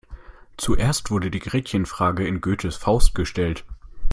[0.57, 3.65] Zuerst wurde die Gretchenfrage in Goethes Faust gestellt.